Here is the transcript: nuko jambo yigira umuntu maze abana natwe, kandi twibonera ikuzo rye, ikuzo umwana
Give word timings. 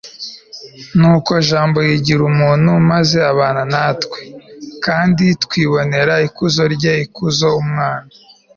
nuko 0.99 1.31
jambo 1.49 1.77
yigira 1.87 2.21
umuntu 2.31 2.71
maze 2.89 3.17
abana 3.31 3.61
natwe, 3.73 4.19
kandi 4.85 5.25
twibonera 5.43 6.13
ikuzo 6.27 6.63
rye, 6.75 6.93
ikuzo 7.05 7.47
umwana 7.63 8.07